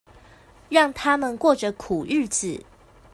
[0.69, 2.65] 讓他們過著苦日子